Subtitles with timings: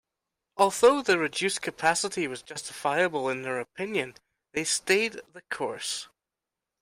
[0.57, 4.15] Although the reduced capacity was justifiable in their opinion,
[4.51, 6.07] they stayed the course.